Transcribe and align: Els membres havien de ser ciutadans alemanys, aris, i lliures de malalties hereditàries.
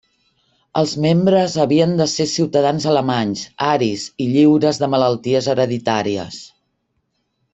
Els 0.79 0.93
membres 1.03 1.57
havien 1.63 1.91
de 1.99 2.07
ser 2.13 2.25
ciutadans 2.31 2.87
alemanys, 2.93 3.43
aris, 3.67 4.07
i 4.25 4.29
lliures 4.31 4.83
de 4.85 4.89
malalties 4.97 5.51
hereditàries. 5.55 6.41